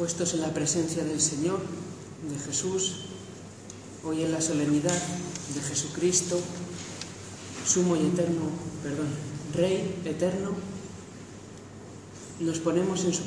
[0.00, 3.00] puestos en la presencia del Señor, de Jesús,
[4.02, 4.98] hoy en la solemnidad
[5.54, 6.40] de Jesucristo,
[7.66, 8.48] sumo y eterno,
[8.82, 9.08] perdón,
[9.54, 10.52] Rey eterno,
[12.40, 13.24] nos ponemos en su,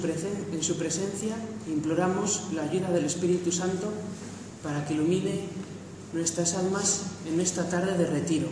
[0.52, 1.36] en su presencia
[1.68, 3.94] imploramos la ayuda del Espíritu Santo
[4.64, 5.42] para que ilumine
[6.12, 8.48] nuestras almas en esta tarde de retiro.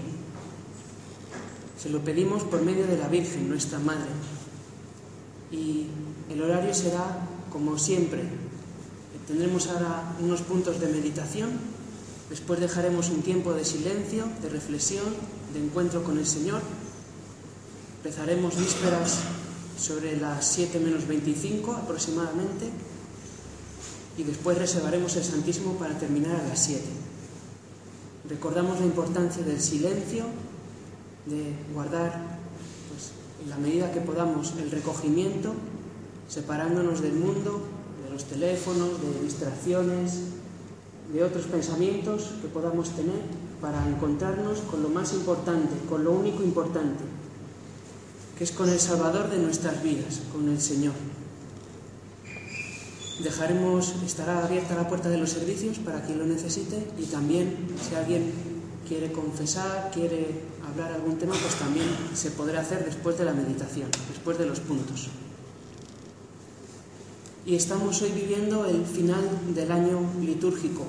[1.82, 4.12] Se lo pedimos por medio de la Virgen, nuestra Madre.
[5.52, 5.88] Y
[6.30, 8.24] el horario será como siempre.
[9.28, 11.52] Tendremos ahora unos puntos de meditación,
[12.30, 15.06] después dejaremos un tiempo de silencio, de reflexión,
[15.54, 16.62] de encuentro con el Señor.
[18.04, 19.20] Empezaremos vísperas
[19.80, 22.70] sobre las 7 menos 25 aproximadamente
[24.18, 26.82] y después reservaremos el Santísimo para terminar a las 7.
[28.30, 30.26] Recordamos la importancia del silencio,
[31.26, 32.40] de guardar
[32.90, 33.12] pues,
[33.44, 35.54] en la medida que podamos el recogimiento,
[36.32, 37.60] separándonos del mundo,
[38.06, 40.20] de los teléfonos, de distracciones,
[41.12, 43.20] de otros pensamientos que podamos tener
[43.60, 47.04] para encontrarnos con lo más importante, con lo único importante,
[48.38, 50.94] que es con el Salvador de nuestras vidas, con el Señor.
[53.22, 57.94] Dejaremos, estará abierta la puerta de los servicios para quien lo necesite y también si
[57.94, 58.32] alguien
[58.88, 60.28] quiere confesar, quiere
[60.66, 64.62] hablar algún tema, pues también se podrá hacer después de la meditación, después de los
[64.62, 65.10] puntos.
[67.46, 69.24] Y estamos hoy viviendo el final
[69.56, 70.84] del año litúrgico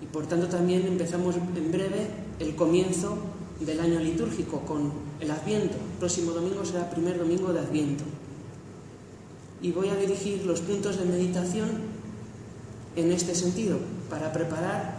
[0.00, 3.18] y por tanto también empezamos en breve el comienzo
[3.60, 5.74] del año litúrgico con el Adviento.
[5.74, 8.04] El próximo domingo será el primer domingo de Adviento.
[9.60, 11.68] Y voy a dirigir los puntos de meditación
[12.96, 14.96] en este sentido, para preparar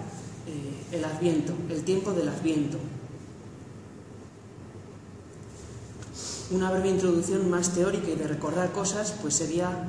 [0.48, 2.78] eh, el Adviento, el tiempo del Adviento.
[6.52, 9.88] Una breve introducción más teórica y de recordar cosas, pues sería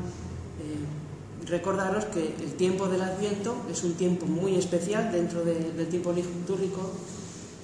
[1.50, 6.92] recordaros que el tiempo del Adviento es un tiempo muy especial dentro del tiempo litúrgico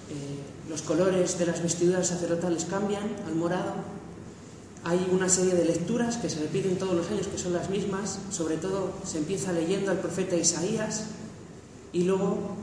[0.08, 3.74] eh, los colores de las vestiduras sacerdotales cambian al morado.
[4.84, 8.20] Hay una serie de lecturas que se repiten todos los años, que son las mismas.
[8.30, 11.06] Sobre todo se empieza leyendo al profeta Isaías
[11.92, 12.56] y luego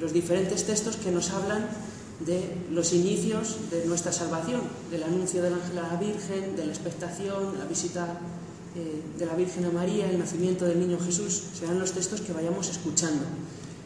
[0.00, 1.68] los diferentes textos que nos hablan
[2.20, 4.60] de los inicios de nuestra salvación,
[4.90, 8.18] del anuncio del ángel a la Virgen, de la expectación, la visita
[8.76, 11.42] eh, de la Virgen María, el nacimiento del niño Jesús.
[11.58, 13.24] Serán los textos que vayamos escuchando.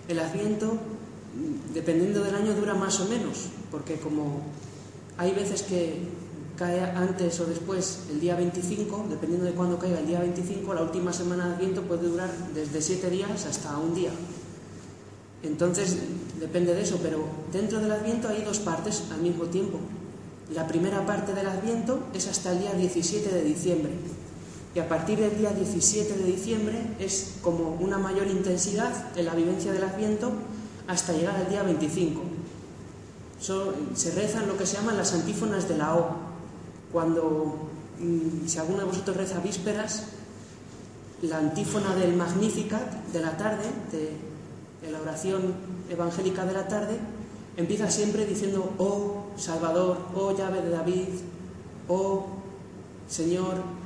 [0.08, 0.78] El Adviento
[1.74, 4.40] dependiendo del año dura más o menos, porque como
[5.18, 6.00] hay veces que
[6.56, 10.82] cae antes o después el día 25, dependiendo de cuándo caiga el día 25, la
[10.82, 14.10] última semana de Adviento puede durar desde siete días hasta un día.
[15.42, 15.98] Entonces,
[16.40, 19.78] depende de eso, pero dentro del Adviento hay dos partes al mismo tiempo.
[20.54, 23.92] La primera parte del Adviento es hasta el día 17 de diciembre.
[24.76, 29.34] Y a partir del día 17 de diciembre es como una mayor intensidad en la
[29.34, 30.30] vivencia del Adviento
[30.86, 32.20] hasta llegar al día 25.
[33.94, 36.08] se rezan lo que se llaman las antífonas de la O.
[36.92, 40.08] Cuando, mm, si alguno de vosotros reza vísperas,
[41.22, 45.54] la antífona del Magnificat de la tarde, de, la oración
[45.88, 46.98] evangélica de la tarde,
[47.56, 51.08] empieza siempre diciendo, oh Salvador, oh llave de David,
[51.88, 52.26] oh
[53.08, 53.85] Señor,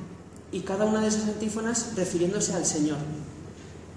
[0.51, 2.97] y cada una de esas antífonas refiriéndose al Señor.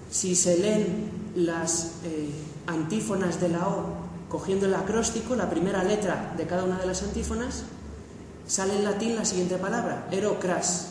[0.09, 2.29] Si se leen las eh,
[2.67, 3.85] antífonas de la O,
[4.29, 7.63] cogiendo el acróstico, la primera letra de cada una de las antífonas,
[8.47, 10.89] sale en latín la siguiente palabra, erocras,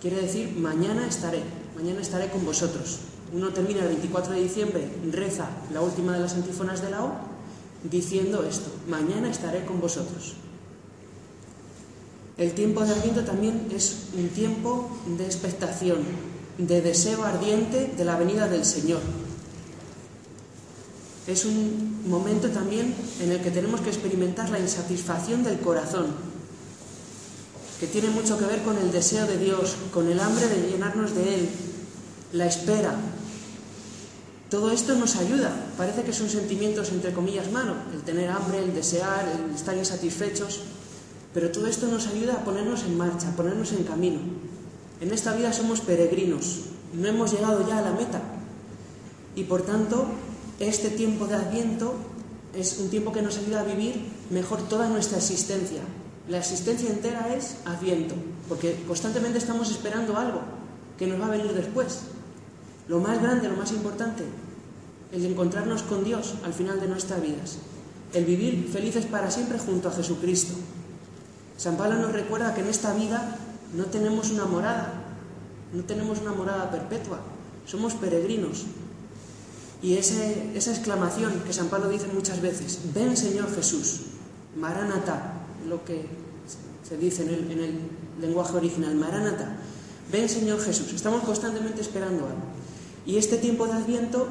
[0.00, 1.42] quiere decir mañana estaré,
[1.76, 3.00] mañana estaré con vosotros.
[3.32, 7.12] Uno termina el 24 de diciembre, reza la última de las antífonas de la O,
[7.84, 10.34] diciendo esto, mañana estaré con vosotros.
[12.40, 15.98] El tiempo de Adviento también es un tiempo de expectación,
[16.58, 19.00] de deseo ardiente de la venida del Señor,
[21.26, 26.06] es un momento también en el que tenemos que experimentar la insatisfacción del corazón,
[27.78, 31.14] que tiene mucho que ver con el deseo de Dios, con el hambre de llenarnos
[31.14, 31.48] de Él,
[32.32, 32.94] la espera.
[34.50, 38.74] Todo esto nos ayuda, parece que son sentimientos entre comillas malos, el tener hambre, el
[38.74, 40.60] desear, el estar insatisfechos,
[41.32, 44.18] pero todo esto nos ayuda a ponernos en marcha, a ponernos en camino.
[45.00, 46.60] En esta vida somos peregrinos,
[46.92, 48.20] no hemos llegado ya a la meta
[49.34, 50.06] y por tanto
[50.58, 51.94] este tiempo de Adviento
[52.54, 53.94] es un tiempo que nos ayuda a vivir
[54.30, 55.80] mejor toda nuestra existencia.
[56.28, 58.14] La existencia entera es Adviento,
[58.48, 60.42] porque constantemente estamos esperando algo
[60.98, 62.00] que nos va a venir después.
[62.88, 64.24] Lo más grande, lo más importante,
[65.12, 67.58] el encontrarnos con Dios al final de nuestras vidas,
[68.12, 70.54] el vivir felices para siempre junto a Jesucristo.
[71.60, 73.36] San Pablo nos recuerda que en esta vida
[73.74, 74.94] no tenemos una morada,
[75.74, 77.20] no tenemos una morada perpetua,
[77.66, 78.64] somos peregrinos.
[79.82, 84.00] Y esa exclamación que San Pablo dice muchas veces, ven Señor Jesús,
[84.56, 85.34] Maranatha,
[85.68, 86.06] lo que
[86.88, 87.80] se dice en el, en el
[88.22, 89.58] lenguaje original, Maranatha,
[90.10, 92.40] ven Señor Jesús, estamos constantemente esperando algo.
[93.04, 94.28] Y este tiempo de Adviento,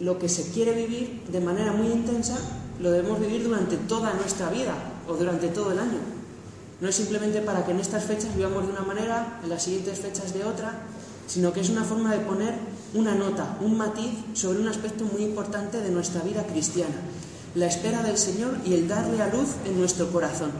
[0.00, 2.36] lo que se quiere vivir de manera muy intensa,
[2.80, 4.74] lo debemos vivir durante toda nuestra vida
[5.08, 5.98] o durante todo el año.
[6.80, 9.98] No es simplemente para que en estas fechas vivamos de una manera, en las siguientes
[9.98, 10.78] fechas de otra,
[11.26, 12.54] sino que es una forma de poner
[12.94, 16.94] una nota, un matiz sobre un aspecto muy importante de nuestra vida cristiana,
[17.54, 20.52] la espera del Señor y el darle a luz en nuestro corazón.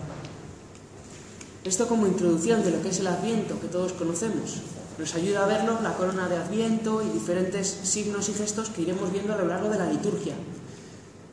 [1.65, 4.59] Esto como introducción de lo que es el Adviento que todos conocemos.
[4.99, 9.12] Nos ayuda a verlo la corona de Adviento y diferentes signos y gestos que iremos
[9.12, 10.35] viendo a lo largo de la liturgia.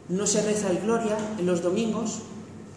[0.10, 2.22] No se reza el Gloria en los domingos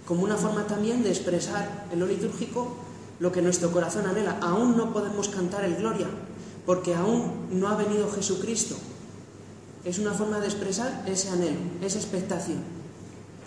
[0.08, 2.74] como una forma también de expresar en lo litúrgico
[3.20, 4.38] lo que nuestro corazón anhela.
[4.40, 6.06] Aún no podemos cantar el Gloria
[6.64, 8.74] porque aún no ha venido Jesucristo.
[9.84, 12.58] Es una forma de expresar ese anhelo, esa expectación.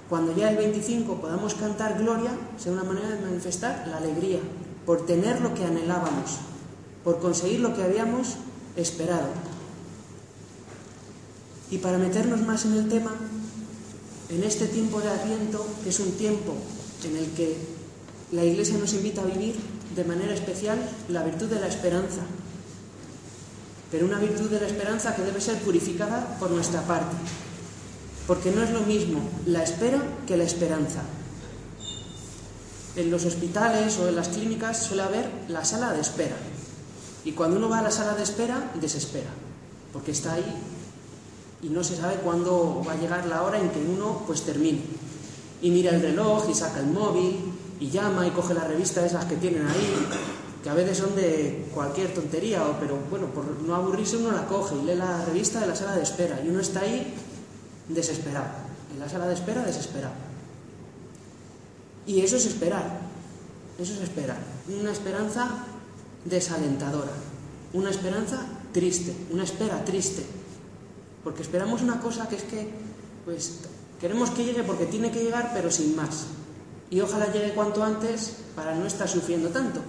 [0.08, 4.40] Cuando ya el 25 podamos cantar Gloria, sea una manera de manifestar la alegría
[4.86, 6.38] por tener lo que anhelábamos,
[7.04, 8.36] por conseguir lo que habíamos
[8.76, 9.30] esperado.
[11.72, 13.14] Y para meternos más en el tema,
[14.32, 16.56] en este tiempo de Adviento, que es un tiempo
[17.04, 17.58] en el que
[18.32, 19.56] la Iglesia nos invita a vivir
[19.96, 20.80] de manera especial
[21.10, 22.22] la virtud de la esperanza,
[23.92, 27.16] pero una virtud de la esperanza que debe ser purificada por nuestra parte,
[28.26, 31.02] porque no es lo mismo la espera que la esperanza.
[32.96, 36.38] En los hospitales o en las clínicas suele haber la sala de espera,
[37.26, 39.30] y cuando uno va a la sala de espera, desespera,
[39.92, 40.56] porque está ahí
[41.64, 44.82] y no se sabe cuándo va a llegar la hora en que uno pues termine.
[45.62, 47.38] Y mira el reloj y saca el móvil
[47.80, 50.08] y llama y coge las revistas esas que tienen ahí,
[50.64, 54.76] que a veces son de cualquier tontería, pero bueno, por no aburrirse uno la coge
[54.76, 57.14] y lee la revista de la sala de espera y uno está ahí
[57.90, 58.50] desesperado,
[58.94, 60.14] en la sala de espera desesperado.
[62.06, 63.02] Y eso es esperar,
[63.80, 64.38] eso es esperar,
[64.68, 65.66] una esperanza
[66.26, 67.12] desalentadora,
[67.74, 70.26] una esperanza triste, una espera triste,
[71.24, 72.70] porque esperamos una cosa que es que,
[73.26, 73.60] pues,
[74.00, 76.26] queremos que llegue porque tiene que llegar, pero sin más.
[76.90, 79.82] Y ojalá llegue cuanto antes para no estar sufriendo tanto.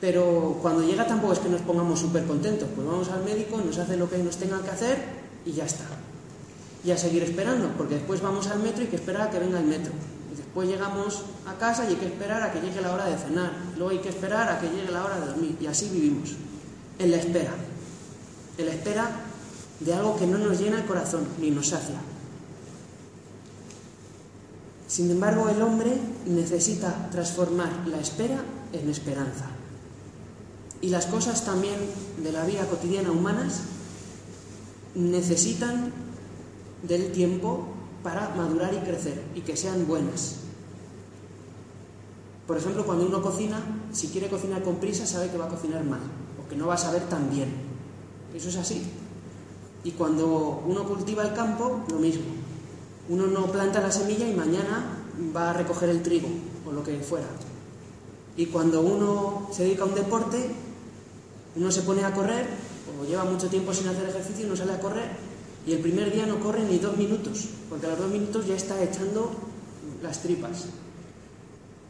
[0.00, 2.68] Pero cuando llega tampoco es que nos pongamos súper contentos.
[2.74, 4.98] Pues vamos al médico, nos hace lo que nos tengan que hacer
[5.46, 5.84] y ya está.
[6.84, 9.38] Y a seguir esperando, porque después vamos al metro y hay que esperar a que
[9.38, 9.92] venga el metro.
[10.32, 13.16] Y después llegamos a casa y hay que esperar a que llegue la hora de
[13.16, 13.52] cenar.
[13.76, 15.56] Luego hay que esperar a que llegue la hora de dormir.
[15.58, 16.34] Y así vivimos,
[16.98, 17.54] en la espera.
[18.58, 19.10] En la espera
[19.80, 21.96] de algo que no nos llena el corazón ni nos sacia.
[24.86, 29.46] Sin embargo, el hombre necesita transformar la espera en esperanza.
[30.80, 31.76] Y las cosas también
[32.22, 33.62] de la vida cotidiana humanas
[34.94, 35.92] necesitan
[36.82, 37.66] del tiempo
[38.02, 40.36] para madurar y crecer y que sean buenas.
[42.46, 43.60] Por ejemplo, cuando uno cocina,
[43.92, 46.00] si quiere cocinar con prisa, sabe que va a cocinar mal
[46.38, 47.48] o que no va a saber tan bien.
[48.34, 48.82] Eso es así.
[49.84, 52.24] Y cuando uno cultiva el campo, lo mismo.
[53.08, 55.04] Uno no planta la semilla y mañana
[55.34, 56.28] va a recoger el trigo
[56.66, 57.26] o lo que fuera.
[58.36, 60.50] Y cuando uno se dedica a un deporte,
[61.56, 62.46] uno se pone a correr
[63.00, 65.34] o lleva mucho tiempo sin hacer ejercicio y no sale a correr
[65.66, 68.54] y el primer día no corre ni dos minutos, porque a los dos minutos ya
[68.54, 69.32] está echando
[70.02, 70.66] las tripas.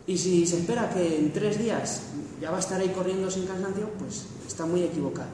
[0.06, 2.02] Y si se espera que en tres días
[2.40, 5.28] ya va a estar ahí corriendo sin cansancio, pues está muy equivocado.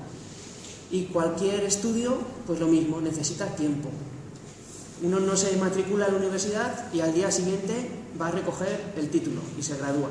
[0.91, 3.89] Y cualquier estudio, pues lo mismo, necesita tiempo.
[5.03, 7.89] Uno no se matricula en la universidad y al día siguiente
[8.21, 10.11] va a recoger el título y se gradúa.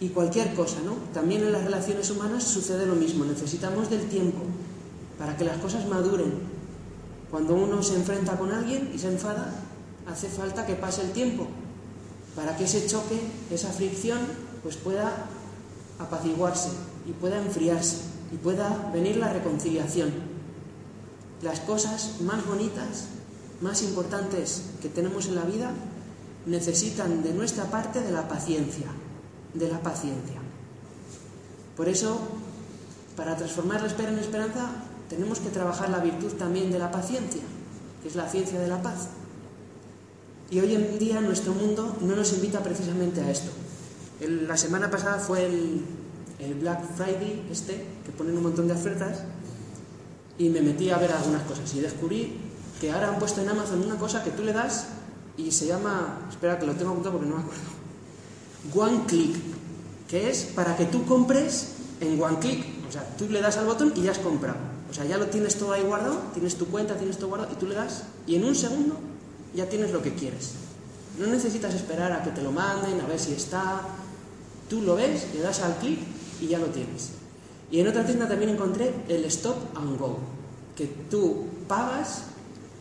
[0.00, 0.94] Y cualquier cosa, ¿no?
[1.14, 3.24] También en las relaciones humanas sucede lo mismo.
[3.24, 4.40] Necesitamos del tiempo
[5.18, 6.32] para que las cosas maduren.
[7.30, 9.52] Cuando uno se enfrenta con alguien y se enfada,
[10.08, 11.46] hace falta que pase el tiempo
[12.34, 13.20] para que ese choque,
[13.50, 14.18] esa fricción,
[14.62, 15.26] pues pueda
[15.98, 16.70] apaciguarse
[17.06, 20.10] y pueda enfriarse y pueda venir la reconciliación.
[21.42, 23.06] Las cosas más bonitas,
[23.60, 25.70] más importantes que tenemos en la vida,
[26.46, 28.86] necesitan de nuestra parte de la paciencia,
[29.54, 30.40] de la paciencia.
[31.76, 32.18] Por eso,
[33.16, 34.70] para transformar la espera en esperanza,
[35.08, 37.42] tenemos que trabajar la virtud también de la paciencia,
[38.02, 39.08] que es la ciencia de la paz.
[40.50, 43.50] Y hoy en día nuestro mundo no nos invita precisamente a esto.
[44.20, 45.84] la semana pasada fue el,
[46.40, 49.22] el Black Friday, este, que ponen un montón de ofertas,
[50.38, 52.38] y me metí a ver algunas cosas y descubrí
[52.80, 54.86] que ahora han puesto en Amazon una cosa que tú le das
[55.36, 57.62] y se llama, espera que lo tengo apuntado porque no me acuerdo,
[58.74, 59.36] One Click,
[60.08, 61.68] que es para que tú compres
[62.00, 62.64] en one click.
[62.88, 64.58] O sea, tú le das al botón y ya has comprado.
[64.90, 67.56] O sea, ya lo tienes todo ahí guardado, tienes tu cuenta, tienes todo guardado y
[67.56, 68.98] tú le das y en un segundo
[69.54, 70.54] ya tienes lo que quieres.
[71.18, 73.82] No necesitas esperar a que te lo manden, a ver si está.
[74.68, 76.00] Tú lo ves, le das al clic
[76.40, 77.10] y ya lo tienes.
[77.70, 80.18] Y en otra tienda también encontré el Stop and Go,
[80.76, 82.24] que tú pagas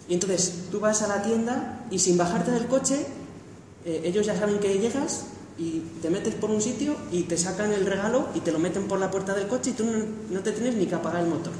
[0.07, 3.05] y entonces tú vas a la tienda y sin bajarte del coche,
[3.85, 5.25] eh, ellos ya saben que llegas
[5.59, 8.87] y te metes por un sitio y te sacan el regalo y te lo meten
[8.87, 9.85] por la puerta del coche y tú
[10.31, 11.53] no, te tienes ni que apagar el motor.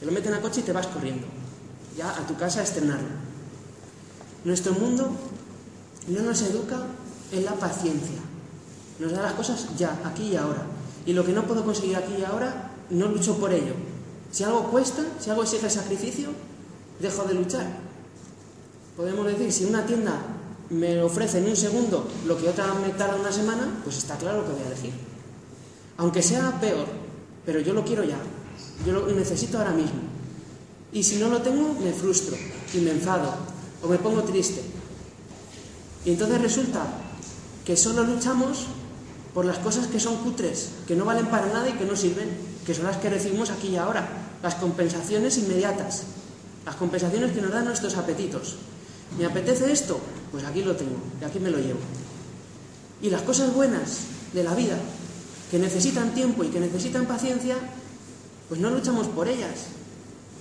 [0.00, 1.26] Te lo meten al coche y te vas corriendo,
[1.96, 3.08] ya a tu casa a estrenarlo.
[4.44, 5.10] Nuestro mundo
[6.08, 6.78] no nos educa
[7.30, 8.18] en la paciencia.
[8.98, 10.64] Nos da las cosas ya, aquí y ahora.
[11.08, 13.72] Y lo que no puedo conseguir aquí y ahora, no lucho por ello.
[14.30, 16.28] Si algo cuesta, si algo exige sacrificio,
[17.00, 17.66] dejo de luchar.
[18.94, 20.20] Podemos decir, si una tienda
[20.68, 24.44] me ofrece en un segundo lo que otra me tarda una semana, pues está claro
[24.44, 24.92] que voy a elegir.
[25.96, 26.84] Aunque sea peor,
[27.46, 28.18] pero yo lo quiero ya.
[28.84, 30.02] Yo lo necesito ahora mismo.
[30.92, 32.36] Y si no lo tengo, me frustro
[32.74, 33.34] y me enfado
[33.82, 34.60] o me pongo triste.
[36.04, 36.86] Y entonces resulta
[37.64, 38.66] que solo luchamos
[39.34, 42.28] por las cosas que son cutres, que no valen para nada y que no sirven,
[42.66, 44.08] que son las que recibimos aquí y ahora,
[44.42, 46.04] las compensaciones inmediatas,
[46.64, 48.56] las compensaciones que nos dan nuestros apetitos.
[49.18, 50.00] ¿Me apetece esto?
[50.30, 51.80] Pues aquí lo tengo y aquí me lo llevo.
[53.00, 54.00] Y las cosas buenas
[54.32, 54.76] de la vida,
[55.50, 57.56] que necesitan tiempo y que necesitan paciencia,
[58.48, 59.68] pues no luchamos por ellas,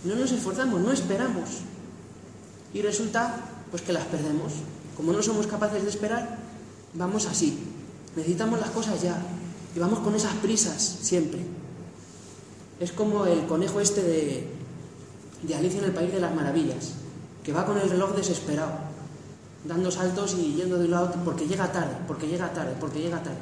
[0.04, 1.50] no nos esforzamos, no esperamos.
[2.74, 3.36] Y resulta
[3.72, 4.54] pues que las perdemos.
[4.96, 6.38] Como no somos capaces de esperar,
[6.94, 7.58] vamos así.
[8.18, 9.16] Necesitamos las cosas ya.
[9.76, 11.40] Y vamos con esas prisas siempre.
[12.80, 14.48] Es como el conejo este de,
[15.44, 16.94] de Alicia en el País de las Maravillas,
[17.44, 18.72] que va con el reloj desesperado,
[19.66, 23.22] dando saltos y yendo de un lado porque llega tarde, porque llega tarde, porque llega
[23.22, 23.38] tarde.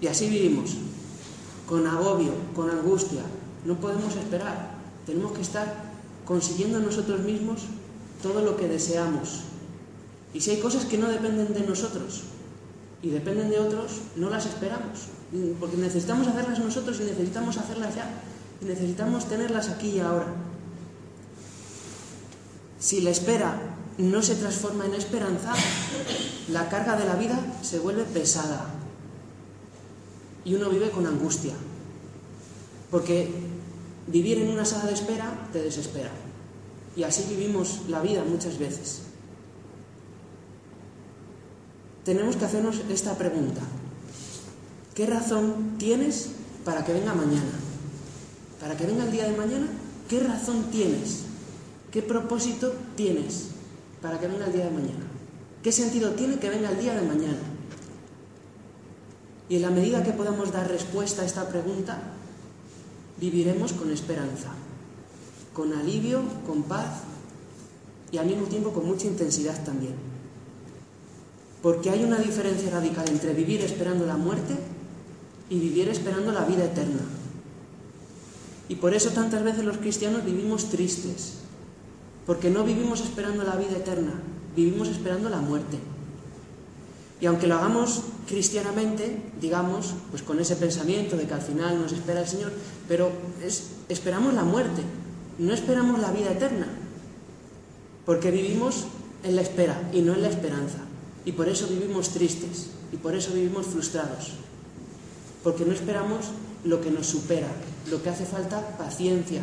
[0.00, 0.70] Y así vivimos,
[1.68, 3.20] con agobio, con angustia.
[3.66, 4.78] No podemos esperar.
[5.04, 5.92] Tenemos que estar
[6.24, 7.64] consiguiendo nosotros mismos
[8.22, 9.40] todo lo que deseamos.
[10.32, 12.22] Y si hay cosas que no dependen de nosotros
[13.02, 15.08] y dependen de otros, no las esperamos.
[15.60, 18.10] Porque necesitamos hacerlas nosotros y necesitamos hacerlas ya.
[18.60, 20.26] Y necesitamos tenerlas aquí y ahora.
[22.80, 23.60] Si la espera
[23.98, 25.52] no se transforma en esperanza,
[26.50, 28.74] la carga de la vida se vuelve pesada.
[30.44, 31.54] Y uno vive con angustia.
[32.90, 33.30] Porque
[34.06, 36.10] vivir en una sala de espera te desespera.
[36.96, 39.07] Y así vivimos la vida muchas veces.
[42.08, 43.60] Tenemos que hacernos esta pregunta.
[44.94, 46.30] ¿Qué razón tienes
[46.64, 47.52] para que venga mañana?
[48.58, 49.66] ¿Para que venga el día de mañana?
[50.08, 51.24] ¿Qué razón tienes?
[51.92, 53.48] ¿Qué propósito tienes
[54.00, 55.04] para que venga el día de mañana?
[55.62, 57.44] ¿Qué sentido tiene que venga el día de mañana?
[59.50, 61.98] Y en la medida que podamos dar respuesta a esta pregunta,
[63.20, 64.48] viviremos con esperanza
[65.52, 67.02] con alivio, con paz
[68.10, 70.07] y al mismo tiempo con mucha intensidad también.
[71.62, 74.54] Porque hay una diferencia radical entre vivir esperando la muerte
[75.50, 77.00] y vivir esperando la vida eterna.
[78.68, 81.34] Y por eso tantas veces los cristianos vivimos tristes,
[82.26, 84.12] porque no vivimos esperando la vida eterna,
[84.54, 85.78] vivimos esperando la muerte.
[87.20, 91.92] Y aunque lo hagamos cristianamente, digamos, pues con ese pensamiento de que al final nos
[91.92, 92.52] espera el Señor,
[92.86, 93.10] pero
[93.88, 94.82] esperamos la muerte,
[95.38, 96.68] no esperamos la vida eterna,
[98.04, 98.84] porque vivimos
[99.24, 100.87] en la espera y no en la esperanza.
[101.28, 104.32] Y por eso vivimos tristes y por eso vivimos frustrados,
[105.44, 106.30] porque no esperamos
[106.64, 107.48] lo que nos supera,
[107.90, 109.42] lo que hace falta paciencia,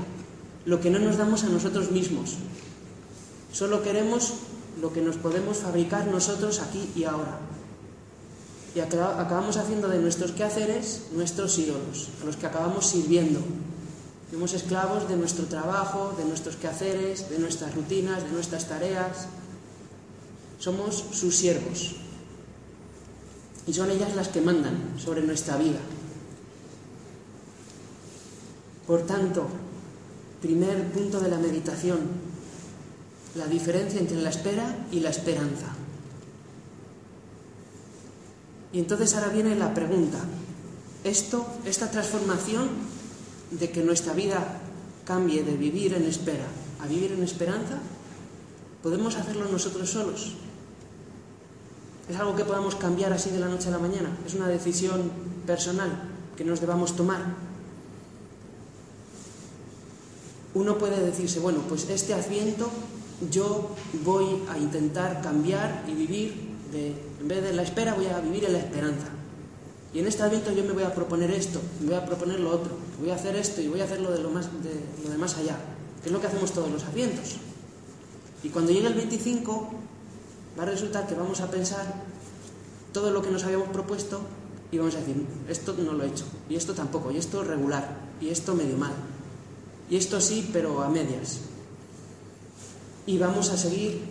[0.66, 2.38] lo que no nos damos a nosotros mismos.
[3.54, 4.34] Solo queremos
[4.82, 7.38] lo que nos podemos fabricar nosotros aquí y ahora.
[8.74, 13.42] Y acabamos haciendo de nuestros quehaceres nuestros ídolos, a los que acabamos sirviendo,
[14.32, 19.28] somos esclavos de nuestro trabajo, de nuestros quehaceres, de nuestras rutinas, de nuestras tareas.
[20.66, 21.94] Somos sus siervos.
[23.68, 25.78] Y son ellas las que mandan sobre nuestra vida.
[28.88, 29.46] Por tanto,
[30.42, 32.00] primer punto de la meditación,
[33.36, 35.68] la diferencia entre la espera y la esperanza.
[38.74, 40.18] Y entonces ahora viene la pregunta,
[41.04, 42.70] esto, esta transformación
[43.52, 44.62] de que nuestra vida
[45.06, 46.48] cambie de vivir en espera
[46.82, 47.78] a vivir en esperanza,
[48.82, 50.38] podemos hacerlo nosotros solos.
[52.10, 54.10] Es algo que podamos cambiar así de la noche a la mañana.
[54.26, 55.12] Es una decisión
[55.46, 55.92] personal
[56.38, 57.22] que nos debamos tomar.
[60.54, 62.70] Uno puede decirse, bueno, pues este adviento
[63.32, 63.70] yo
[64.04, 66.34] voy a intentar cambiar y vivir,
[66.72, 69.08] de, en vez de la espera voy a vivir en la esperanza.
[69.96, 72.50] Y en este Adviento yo me voy a proponer esto, me voy a proponer lo
[72.50, 75.10] otro, voy a hacer esto y voy a hacer lo de lo, más, de, lo
[75.10, 75.56] de más allá,
[76.04, 77.38] que es lo que hacemos todos los Advientos.
[78.44, 79.70] Y cuando llegue el 25,
[80.58, 81.86] va a resultar que vamos a pensar
[82.94, 84.22] todo lo que nos habíamos propuesto
[84.72, 87.98] y vamos a decir, esto no lo he hecho, y esto tampoco, y esto regular,
[88.20, 88.94] y esto medio mal,
[89.90, 91.40] y esto sí, pero a medias.
[93.06, 94.02] Y vamos a seguir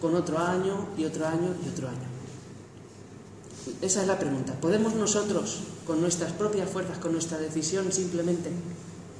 [0.00, 2.08] con otro año y otro año y otro año.
[3.82, 4.54] Esa es la pregunta.
[4.60, 8.50] ¿Podemos nosotros, con nuestras propias fuerzas, con nuestra decisión, simplemente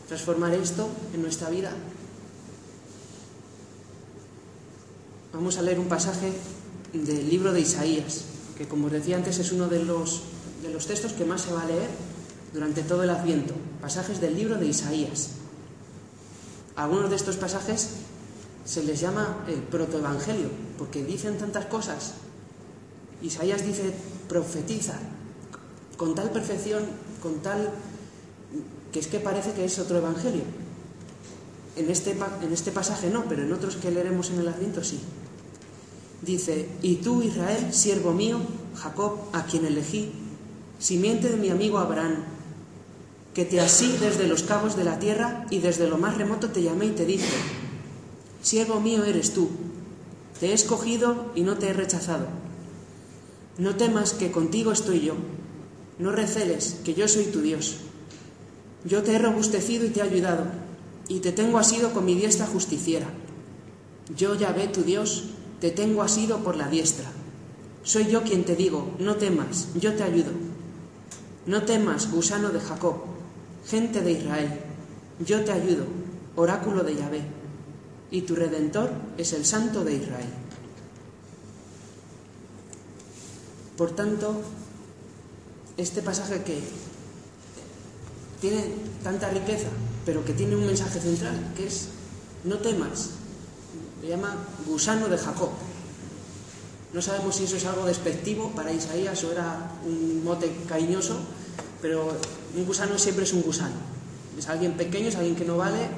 [0.07, 1.73] transformar esto en nuestra vida?
[5.33, 6.33] Vamos a leer un pasaje
[6.93, 8.25] del libro de Isaías,
[8.57, 10.23] que como os decía antes es uno de los,
[10.63, 11.89] de los textos que más se va a leer
[12.53, 13.55] durante todo el Adviento.
[13.81, 15.31] Pasajes del libro de Isaías.
[16.77, 17.91] Algunos de estos pasajes
[18.65, 22.15] se les llama el protoevangelio, porque dicen tantas cosas.
[23.23, 23.93] Isaías dice,
[24.29, 24.99] profetiza
[25.97, 26.85] con tal perfección,
[27.23, 27.71] con tal
[28.93, 30.43] que es que parece que es otro evangelio.
[31.77, 35.01] En este, en este pasaje no, pero en otros que leeremos en el Adviento sí.
[36.23, 38.41] Dice, y tú Israel, siervo mío,
[38.75, 40.11] Jacob, a quien elegí,
[40.79, 42.25] simiente de mi amigo Abraham,
[43.35, 46.63] que te así desde los cabos de la tierra y desde lo más remoto te
[46.63, 47.29] llamé y te dije,
[48.43, 49.49] siervo mío eres tú,
[50.41, 52.27] te he escogido y no te he rechazado.
[53.59, 55.15] No temas que contigo estoy yo,
[55.99, 57.79] no receles que yo soy tu Dios.
[58.85, 60.45] Yo te he robustecido y te he ayudado,
[61.09, 63.07] y te tengo asido con mi diestra justiciera.
[64.17, 65.25] Yo, Yahvé, tu Dios,
[65.61, 67.11] te tengo asido por la diestra.
[67.83, 70.31] Soy yo quien te digo, no temas, yo te ayudo.
[71.47, 72.97] No temas, gusano de Jacob,
[73.67, 74.61] gente de Israel,
[75.25, 75.85] yo te ayudo,
[76.37, 77.23] oráculo de Yahvé,
[78.11, 80.29] y tu redentor es el Santo de Israel.
[83.77, 84.43] Por tanto,
[85.77, 86.61] este pasaje que
[88.41, 88.65] tiene
[89.03, 89.69] tanta riqueza,
[90.05, 91.89] pero que tiene un mensaje central, que es,
[92.45, 93.11] no temas,
[94.03, 95.51] le llama gusano de Jacob.
[96.93, 101.19] No sabemos si eso es algo despectivo para Isaías o era un mote cariñoso,
[101.83, 102.17] pero
[102.57, 103.77] un gusano siempre es un gusano.
[104.39, 105.89] Es alguien pequeño, es alguien que no vale,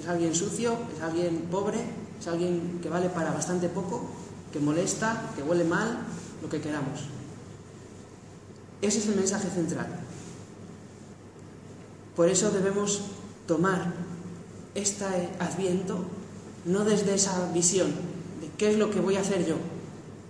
[0.00, 1.78] es alguien sucio, es alguien pobre,
[2.18, 4.10] es alguien que vale para bastante poco,
[4.52, 5.98] que molesta, que huele mal,
[6.42, 7.00] lo que queramos.
[8.82, 9.86] Ese es el mensaje central.
[12.16, 13.02] Por eso debemos
[13.46, 13.92] tomar
[14.74, 15.04] este
[15.38, 16.04] adviento
[16.64, 17.88] no desde esa visión
[18.40, 19.56] de qué es lo que voy a hacer yo,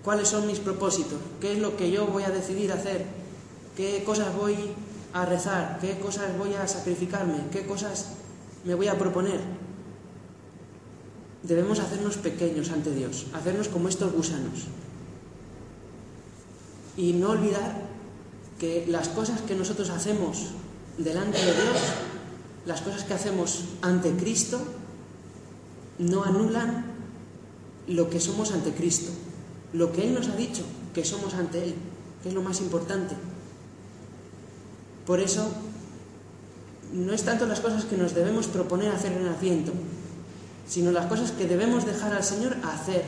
[0.03, 3.07] cuáles son mis propósitos, qué es lo que yo voy a decidir hacer,
[3.77, 4.57] qué cosas voy
[5.12, 8.09] a rezar, qué cosas voy a sacrificarme, qué cosas
[8.64, 9.40] me voy a proponer.
[11.42, 14.66] Debemos hacernos pequeños ante Dios, hacernos como estos gusanos.
[16.97, 17.83] Y no olvidar
[18.59, 20.49] que las cosas que nosotros hacemos
[20.97, 21.79] delante de Dios,
[22.66, 24.61] las cosas que hacemos ante Cristo,
[25.99, 26.85] no anulan
[27.87, 29.13] lo que somos ante Cristo,
[29.73, 30.63] lo que Él nos ha dicho
[30.95, 31.75] que somos ante Él,
[32.23, 33.15] que es lo más importante.
[35.07, 35.47] Por eso,
[36.93, 39.73] no es tanto las cosas que nos debemos proponer hacer en Adviento,
[40.67, 43.05] sino las cosas que debemos dejar al Señor hacer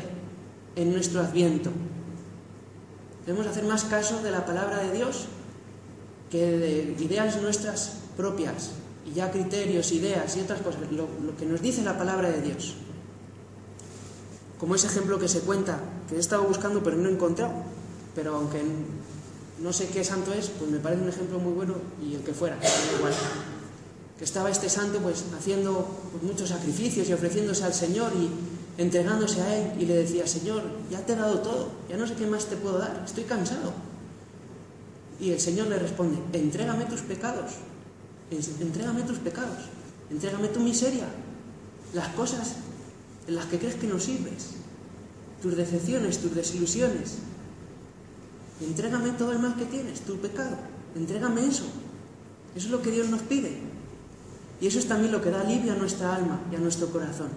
[0.74, 1.70] en nuestro Adviento.
[3.24, 5.26] Debemos hacer más caso de la palabra de Dios
[6.30, 8.72] que de ideas nuestras propias,
[9.06, 11.06] y ya criterios, ideas y otras cosas, lo,
[11.38, 12.74] que nos dice la palabra de Dios.
[14.58, 17.52] Como ese ejemplo que se cuenta, que he estado buscando pero no he encontrado,
[18.14, 18.62] pero aunque
[19.62, 22.32] no sé qué santo es, pues me parece un ejemplo muy bueno y el que
[22.32, 22.58] fuera,
[22.96, 23.12] igual.
[24.18, 29.42] Que estaba este santo pues haciendo pues, muchos sacrificios y ofreciéndose al Señor y entregándose
[29.42, 32.26] a Él y le decía, Señor, ya te he dado todo, ya no sé qué
[32.26, 33.72] más te puedo dar, estoy cansado.
[35.20, 37.52] Y el Señor le responde, entrégame tus pecados,
[38.30, 39.68] entrégame tus pecados,
[40.10, 41.06] entrégame tu miseria,
[41.94, 42.56] las cosas
[43.26, 44.50] en las que crees que no sirves,
[45.42, 47.18] tus decepciones, tus desilusiones.
[48.60, 50.56] Entrégame todo el mal que tienes, tu pecado,
[50.94, 51.64] entrégame eso.
[52.54, 53.58] Eso es lo que Dios nos pide.
[54.60, 57.28] Y eso es también lo que da alivio a nuestra alma y a nuestro corazón.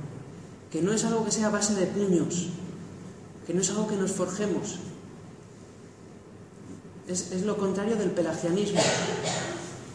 [0.71, 2.47] Que no es algo que sea a base de puños,
[3.45, 4.80] que no es algo que nos forjemos.
[7.08, 8.80] Es, es lo contrario del pelagianismo.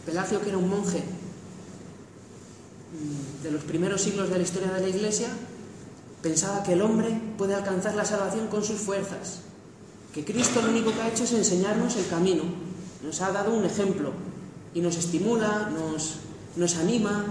[0.05, 1.03] Pelagio, que era un monje
[2.93, 5.27] mm, de los primeros siglos de la historia de la Iglesia,
[6.21, 9.41] pensaba que el hombre puede alcanzar la salvación con sus fuerzas,
[10.13, 12.43] que Cristo lo único que ha hecho es enseñarnos el camino,
[13.03, 14.11] nos ha dado un ejemplo
[14.73, 16.15] y nos estimula, nos,
[16.55, 17.25] nos anima,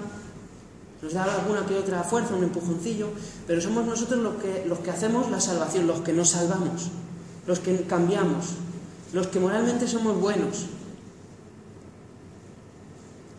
[1.02, 3.08] nos da alguna que otra fuerza, un empujoncillo,
[3.46, 6.90] pero somos nosotros los que, los que hacemos la salvación, los que nos salvamos,
[7.46, 8.54] los que cambiamos,
[9.12, 10.66] los que moralmente somos buenos,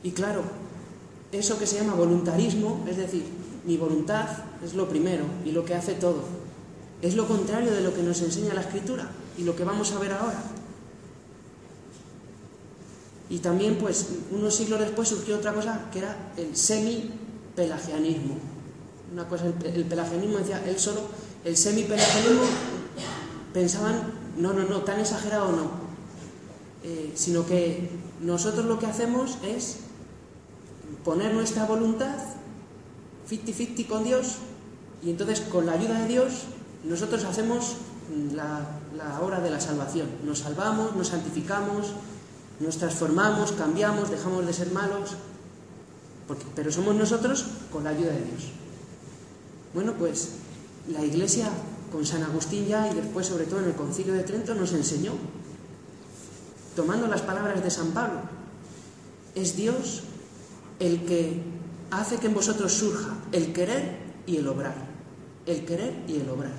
[0.05, 0.43] Y claro,
[1.31, 3.25] eso que se llama voluntarismo, es decir,
[3.65, 4.27] mi voluntad
[4.63, 6.21] es lo primero y lo que hace todo.
[7.01, 9.99] Es lo contrario de lo que nos enseña la escritura y lo que vamos a
[9.99, 10.43] ver ahora.
[13.31, 18.35] Y también, pues, unos siglos después surgió otra cosa que era el semi-pelagianismo.
[19.11, 21.01] Una cosa, el, pelagianismo decía, él solo,
[21.43, 22.43] el semi-pelagianismo
[23.55, 24.03] pensaban,
[24.37, 25.71] no, no, no, tan exagerado no,
[26.83, 27.89] eh, sino que
[28.21, 29.77] nosotros lo que hacemos es
[31.03, 32.15] poner nuestra voluntad
[33.29, 34.37] 50-50 con Dios
[35.03, 36.43] y entonces con la ayuda de Dios
[36.83, 37.77] nosotros hacemos
[38.33, 40.07] la, la obra de la salvación.
[40.23, 41.93] Nos salvamos, nos santificamos,
[42.59, 45.15] nos transformamos, cambiamos, dejamos de ser malos,
[46.55, 48.51] pero somos nosotros con la ayuda de Dios.
[49.73, 50.29] Bueno, pues
[50.91, 51.49] la Iglesia
[51.91, 55.13] con San Agustín ya y después sobre todo en el Concilio de Trento nos enseñó,
[56.75, 58.21] tomando las palabras de San Pablo,
[59.33, 60.03] es Dios
[60.79, 61.41] el que
[61.91, 64.75] hace que en vosotros surja el querer y el obrar,
[65.45, 66.53] el querer y el obrar.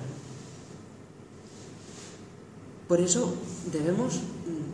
[2.87, 3.33] Por eso
[3.71, 4.21] debemos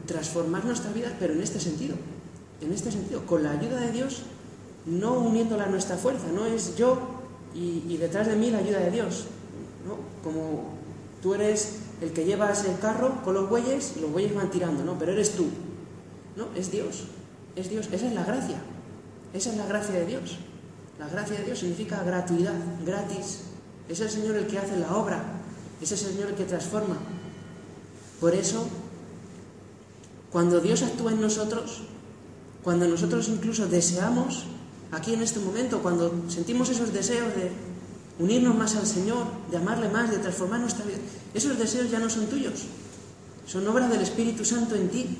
[0.05, 1.95] transformar nuestra vida, pero en este sentido,
[2.61, 4.23] en este sentido, con la ayuda de Dios,
[4.85, 6.99] no uniéndola a nuestra fuerza, no es yo
[7.55, 9.25] y, detrás de mí la ayuda de Dios,
[9.87, 9.97] ¿no?
[10.23, 10.73] como
[11.21, 14.97] tú eres el que llevas el carro con los bueyes, los bueyes van tirando, ¿no?
[14.99, 15.47] pero eres tú,
[16.35, 17.05] no, es Dios,
[17.55, 18.57] es Dios, esa es la gracia,
[19.33, 20.37] esa es la gracia de Dios.
[20.99, 22.53] La gracia de Dios significa gratuidad,
[22.85, 23.41] gratis.
[23.89, 25.21] Es el Señor el que hace la obra,
[25.81, 26.97] es el Señor el que transforma.
[28.19, 28.67] Por eso
[30.33, 31.83] cuando Dios actúa en nosotros,
[32.63, 34.45] cuando nosotros incluso deseamos,
[34.91, 37.51] aquí en este momento, cuando sentimos esos deseos de
[38.17, 40.97] unirnos más al Señor, de amarle más, de transformar nuestra vida,
[41.35, 42.65] esos deseos ya no son tuyos,
[43.45, 45.17] son obra del Espíritu Santo en ti.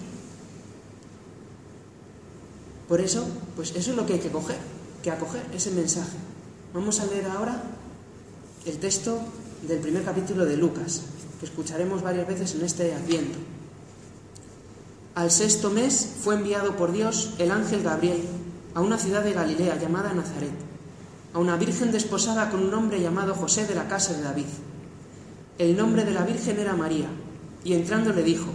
[2.87, 4.57] Por eso, pues eso es lo que hay que coger,
[5.01, 6.17] que acoger ese mensaje.
[6.73, 7.61] Vamos a leer ahora
[8.65, 9.19] el texto
[9.67, 11.01] del primer capítulo de Lucas,
[11.39, 13.37] que escucharemos varias veces en este adviento.
[15.15, 18.21] Al sexto mes fue enviado por Dios el ángel Gabriel
[18.73, 20.53] a una ciudad de Galilea llamada Nazaret,
[21.33, 24.47] a una virgen desposada con un hombre llamado José de la casa de David.
[25.59, 27.07] El nombre de la virgen era María,
[27.63, 28.47] y entrando le dijo,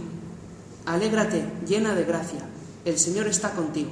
[0.85, 2.41] Alégrate, llena de gracia,
[2.83, 3.91] el Señor está contigo.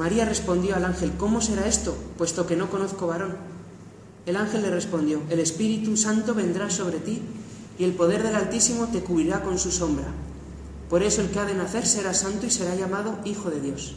[0.00, 3.36] María respondió al ángel, ¿cómo será esto, puesto que no conozco varón?
[4.24, 7.20] El ángel le respondió, el Espíritu Santo vendrá sobre ti
[7.78, 10.06] y el poder del Altísimo te cubrirá con su sombra.
[10.88, 13.96] Por eso el que ha de nacer será santo y será llamado Hijo de Dios.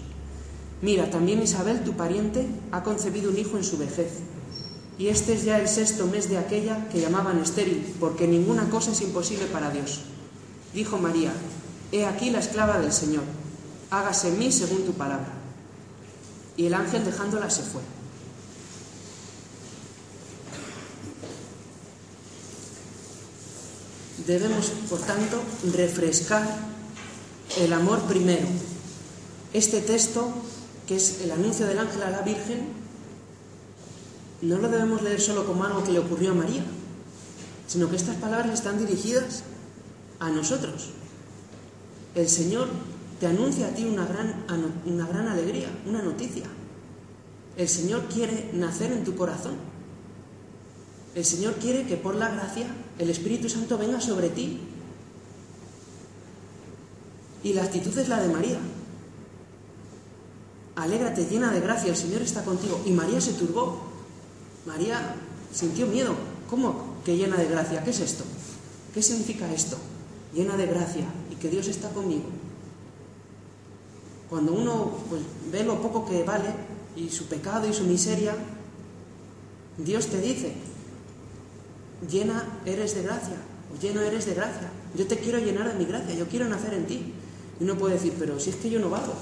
[0.81, 4.11] Mira, también Isabel, tu pariente, ha concebido un hijo en su vejez.
[4.97, 8.91] Y este es ya el sexto mes de aquella que llamaban estéril, porque ninguna cosa
[8.91, 10.01] es imposible para Dios.
[10.73, 11.31] Dijo María,
[11.93, 13.23] He aquí la esclava del Señor,
[13.89, 15.42] hágase en mí según tu palabra.
[16.55, 17.81] Y el ángel dejándola se fue.
[24.27, 25.41] Debemos, por tanto,
[25.73, 26.47] refrescar
[27.57, 28.47] el amor primero.
[29.53, 30.31] Este texto,
[30.87, 32.67] que es el anuncio del ángel a la Virgen,
[34.41, 36.63] no lo debemos leer solo como algo que le ocurrió a María,
[37.67, 39.43] sino que estas palabras están dirigidas
[40.19, 40.89] a nosotros.
[42.15, 42.67] El Señor
[43.23, 44.43] te anuncia a ti una gran,
[44.85, 46.43] una gran alegría, una noticia.
[47.55, 49.53] El Señor quiere nacer en tu corazón.
[51.15, 52.67] El Señor quiere que por la gracia
[52.99, 54.59] el Espíritu Santo venga sobre ti
[57.43, 58.59] y la actitud es la de María.
[60.75, 62.81] Alégrate, llena de gracia, el Señor está contigo.
[62.85, 63.83] Y María se turbó.
[64.65, 65.15] María
[65.53, 66.13] sintió miedo.
[66.49, 67.85] ¿Cómo que llena de gracia?
[67.85, 68.25] ¿Qué es esto?
[68.93, 69.77] ¿Qué significa esto?
[70.33, 72.42] Llena de gracia y que Dios está conmigo.
[74.33, 76.49] Cuando uno pues, ve lo poco que vale
[76.95, 78.33] y su pecado y su miseria,
[79.77, 80.55] Dios te dice,
[82.09, 83.35] llena eres de gracia,
[83.71, 84.71] o lleno eres de gracia.
[84.95, 87.13] Yo te quiero llenar de mi gracia, yo quiero nacer en ti.
[87.59, 89.13] Y uno puede decir, pero si es que yo no valgo,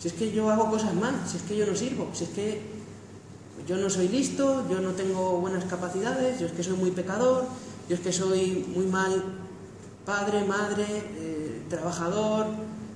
[0.00, 2.30] si es que yo hago cosas mal, si es que yo no sirvo, si es
[2.30, 2.60] que
[3.68, 7.44] yo no soy listo, yo no tengo buenas capacidades, yo es que soy muy pecador,
[7.88, 9.22] yo es que soy muy mal
[10.04, 12.48] padre, madre, eh, trabajador,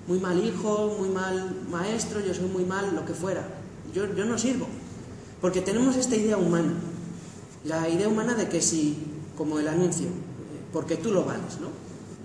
[0.07, 3.47] muy mal hijo, muy mal maestro, yo soy muy mal lo que fuera.
[3.95, 4.67] Yo, yo no sirvo.
[5.41, 6.73] Porque tenemos esta idea humana,
[7.65, 8.97] la idea humana de que si,
[9.37, 10.09] como el anuncio,
[10.73, 11.69] porque tú lo vales, ¿no?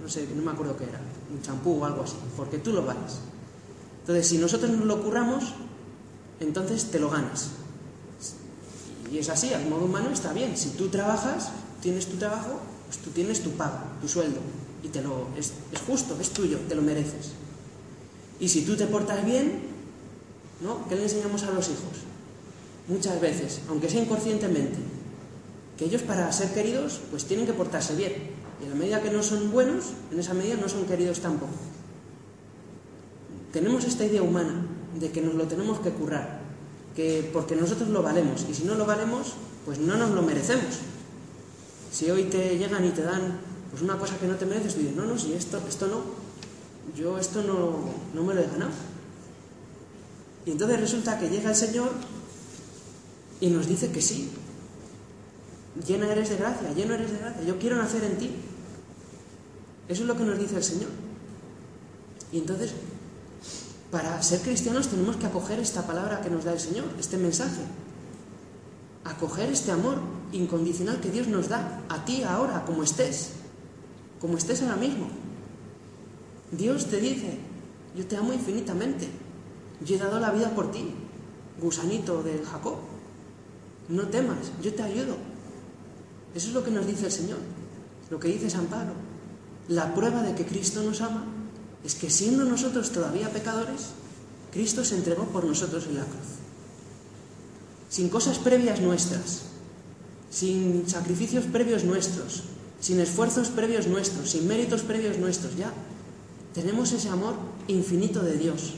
[0.01, 0.99] No sé, no me acuerdo qué era,
[1.33, 3.19] un champú o algo así, porque tú lo vales.
[4.01, 5.53] Entonces, si nosotros nos lo curramos,
[6.39, 7.49] entonces te lo ganas.
[9.11, 10.55] Y es así, al modo humano está bien.
[10.55, 14.39] Si tú trabajas, tienes tu trabajo, pues tú tienes tu pago, tu sueldo,
[14.83, 17.31] y te lo, es, es justo, es tuyo, te lo mereces.
[18.39, 19.59] Y si tú te portas bien,
[20.61, 20.87] ¿no?
[20.87, 22.07] ¿Qué le enseñamos a los hijos?
[22.87, 24.77] Muchas veces, aunque sea inconscientemente,
[25.77, 28.13] que ellos para ser queridos, pues tienen que portarse bien.
[28.61, 31.53] Y a la medida que no son buenos, en esa medida no son queridos tampoco.
[33.53, 34.65] Tenemos esta idea humana
[34.99, 36.41] de que nos lo tenemos que currar,
[36.95, 39.33] que porque nosotros lo valemos, y si no lo valemos,
[39.65, 40.79] pues no nos lo merecemos.
[41.91, 44.81] Si hoy te llegan y te dan pues una cosa que no te mereces, tú
[44.81, 46.01] dices, no, no, si esto, esto no,
[46.95, 47.79] yo esto no,
[48.13, 48.71] no me lo he ganado.
[50.45, 51.91] Y entonces resulta que llega el Señor
[53.39, 54.31] y nos dice que sí,
[55.85, 58.31] llena eres de gracia, lleno eres de gracia, yo quiero nacer en ti.
[59.87, 60.89] Eso es lo que nos dice el Señor.
[62.31, 62.73] Y entonces,
[63.91, 67.61] para ser cristianos tenemos que acoger esta palabra que nos da el Señor, este mensaje.
[69.03, 69.99] Acoger este amor
[70.31, 73.31] incondicional que Dios nos da a ti ahora, como estés,
[74.19, 75.09] como estés ahora mismo.
[76.51, 77.37] Dios te dice,
[77.95, 79.07] yo te amo infinitamente,
[79.85, 80.85] yo he dado la vida por ti,
[81.61, 82.77] gusanito del Jacob.
[83.87, 85.17] No temas, yo te ayudo.
[86.35, 87.39] Eso es lo que nos dice el Señor,
[88.09, 88.93] lo que dice San Pablo.
[89.67, 91.25] La prueba de que Cristo nos ama
[91.83, 93.89] es que siendo nosotros todavía pecadores,
[94.51, 96.39] Cristo se entregó por nosotros en la cruz.
[97.89, 99.43] Sin cosas previas nuestras,
[100.29, 102.43] sin sacrificios previos nuestros,
[102.79, 105.73] sin esfuerzos previos nuestros, sin méritos previos nuestros, ya
[106.53, 107.35] tenemos ese amor
[107.67, 108.73] infinito de Dios,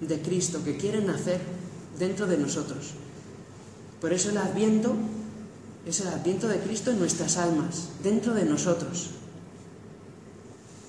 [0.00, 1.40] de Cristo, que quiere nacer
[1.98, 2.92] dentro de nosotros.
[4.00, 4.94] Por eso el adviento
[5.86, 9.10] es el adviento de Cristo en nuestras almas, dentro de nosotros.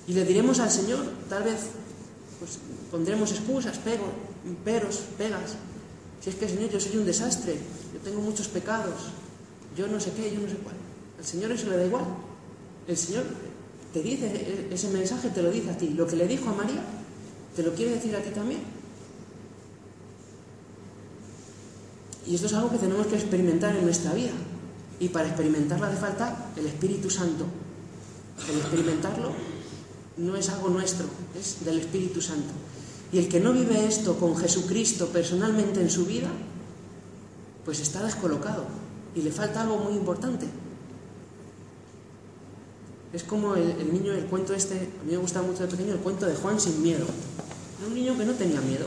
[0.06, 1.60] Y le diremos al Señor, tal vez
[2.38, 2.58] pues,
[2.90, 4.06] pondremos excusas, pego,
[4.64, 5.56] peros, pegas.
[6.20, 7.58] Si es que, Señor, yo soy un desastre,
[7.92, 9.10] yo tengo muchos pecados,
[9.76, 10.76] yo no sé qué, yo no sé cuál.
[11.18, 12.04] Al Señor eso le da igual.
[12.86, 13.24] El Señor
[13.94, 15.90] te dice, e-, ese mensaje te lo dice a ti.
[15.90, 16.82] Lo que le dijo a María,
[17.54, 18.60] te lo quiere decir a ti también.
[22.26, 24.32] Y esto es algo que tenemos que experimentar en nuestra vida.
[24.98, 27.46] Y para experimentarlo hace falta el Espíritu Santo.
[28.50, 29.30] El experimentarlo
[30.16, 31.06] no es algo nuestro,
[31.38, 32.52] es del Espíritu Santo.
[33.12, 36.28] Y el que no vive esto con Jesucristo personalmente en su vida,
[37.64, 38.64] pues está descolocado.
[39.14, 40.46] Y le falta algo muy importante,
[43.14, 46.00] es como el, niño, el cuento este, a mí me gustaba mucho de pequeño, el
[46.00, 47.06] cuento de Juan sin miedo.
[47.78, 48.86] Era un niño que no tenía miedo,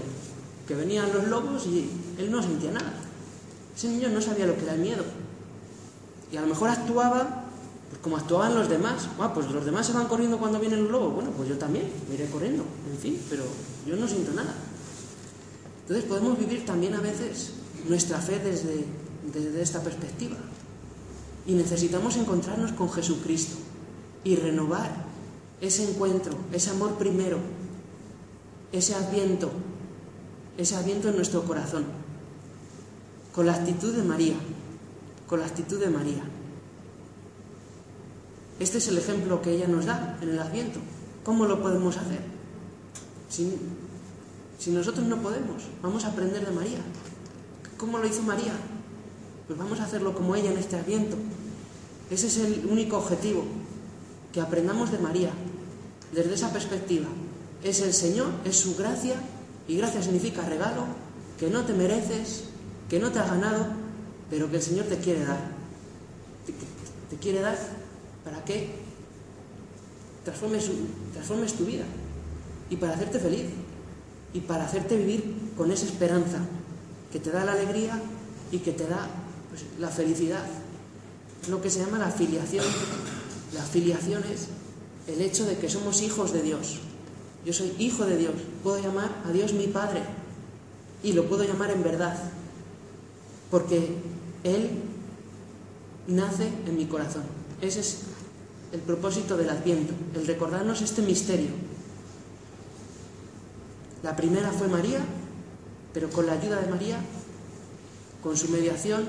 [0.67, 2.93] que venían los lobos y él no sentía nada.
[3.75, 5.03] Ese niño no sabía lo que era el miedo.
[6.29, 7.45] Y a lo mejor actuaba
[7.89, 9.07] pues como actuaban los demás.
[9.17, 11.13] Ah, pues los demás se van corriendo cuando vienen los lobos.
[11.15, 13.43] Bueno, pues yo también me iré corriendo, en fin, pero
[13.85, 14.53] yo no siento nada.
[15.83, 17.51] Entonces podemos vivir también a veces
[17.87, 18.83] nuestra fe desde,
[19.31, 20.35] desde esta perspectiva.
[21.45, 23.55] Y necesitamos encontrarnos con Jesucristo
[24.27, 24.91] y renovar
[25.61, 27.37] ese encuentro, ese amor primero,
[28.73, 29.49] ese adviento,
[30.57, 31.85] ese adviento en nuestro corazón,
[33.33, 34.35] con la actitud de María,
[35.27, 36.23] con la actitud de María.
[38.59, 40.79] Este es el ejemplo que ella nos da en el adviento.
[41.23, 42.19] ¿Cómo lo podemos hacer?
[43.29, 43.55] Si,
[44.59, 46.79] si nosotros no podemos, vamos a aprender de María.
[47.77, 48.51] ¿Cómo lo hizo María?
[49.47, 51.15] Pues vamos a hacerlo como ella en este adviento.
[52.09, 53.45] Ese es el único objetivo,
[54.37, 55.31] que aprendamos de María
[56.13, 57.07] desde esa perspectiva.
[57.63, 59.15] Es el Señor, es su gracia,
[59.67, 60.85] y gracia significa regalo,
[61.39, 62.43] que no te mereces,
[62.87, 63.65] que no te has ganado,
[64.29, 65.39] pero que el Señor te quiere dar.
[67.09, 67.57] Te, quiere dar
[68.23, 68.75] para que
[70.23, 70.69] transformes,
[71.13, 71.85] transformes tu vida
[72.69, 73.47] y para hacerte feliz
[74.35, 76.41] y para hacerte vivir con esa esperanza
[77.11, 77.99] que te da la alegría
[78.51, 79.09] y que te da
[79.49, 80.45] pues, la felicidad.
[81.41, 82.65] Es lo que se llama la afiliación
[83.53, 84.47] la filiación es
[85.07, 86.79] el hecho de que somos hijos de Dios.
[87.45, 88.33] Yo soy hijo de Dios.
[88.63, 90.01] Puedo llamar a Dios mi Padre.
[91.03, 92.17] Y lo puedo llamar en verdad.
[93.49, 93.95] Porque
[94.43, 94.69] Él
[96.07, 97.23] nace en mi corazón.
[97.61, 97.99] Ese es
[98.73, 101.49] el propósito del Adviento, el recordarnos este misterio.
[104.03, 104.99] La primera fue María,
[105.93, 106.99] pero con la ayuda de María,
[108.21, 109.05] con su mediación,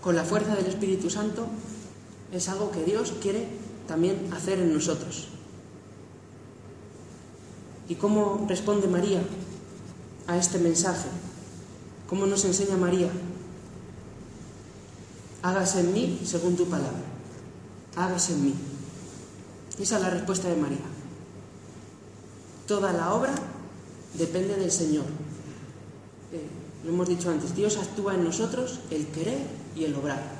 [0.00, 1.46] con la fuerza del Espíritu Santo,
[2.32, 3.46] es algo que Dios quiere
[3.86, 5.28] también hacer en nosotros.
[7.88, 9.22] ¿Y cómo responde María
[10.26, 11.08] a este mensaje?
[12.08, 13.10] ¿Cómo nos enseña María
[15.46, 17.04] hágase en mí según tu palabra,
[17.94, 18.54] hágase en mí.
[19.78, 20.86] Esa es la respuesta de María.
[22.66, 23.34] Toda la obra
[24.14, 25.04] depende del Señor.
[26.32, 26.48] Eh,
[26.84, 29.38] lo hemos dicho antes, Dios actúa en nosotros el querer
[29.76, 30.35] y el obrar.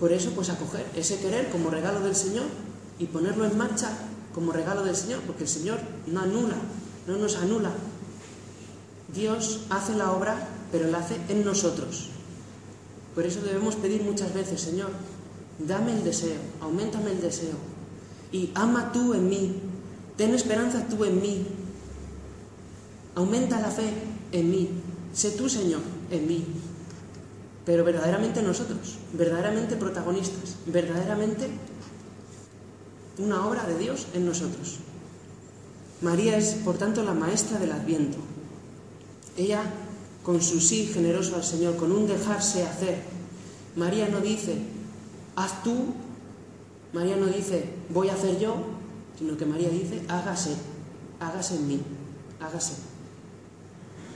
[0.00, 2.46] Por eso, pues acoger ese querer como regalo del Señor
[2.98, 3.90] y ponerlo en marcha
[4.34, 6.56] como regalo del Señor, porque el Señor no anula,
[7.06, 7.70] no nos anula.
[9.14, 12.08] Dios hace la obra, pero la hace en nosotros.
[13.14, 14.90] Por eso debemos pedir muchas veces, Señor,
[15.58, 17.56] dame el deseo, aumentame el deseo.
[18.32, 19.56] Y ama tú en mí,
[20.16, 21.46] ten esperanza tú en mí.
[23.16, 23.92] Aumenta la fe
[24.32, 24.70] en mí.
[25.12, 26.46] Sé tú, Señor, en mí.
[27.64, 31.48] Pero verdaderamente nosotros, verdaderamente protagonistas, verdaderamente
[33.18, 34.78] una obra de Dios en nosotros.
[36.00, 38.18] María es, por tanto, la maestra del Adviento.
[39.36, 39.62] Ella,
[40.22, 43.02] con su sí generoso al Señor, con un dejarse hacer,
[43.76, 44.56] María no dice,
[45.36, 45.94] haz tú,
[46.92, 48.56] María no dice, voy a hacer yo,
[49.18, 50.56] sino que María dice, hágase,
[51.20, 51.80] hágase en mí,
[52.40, 52.89] hágase.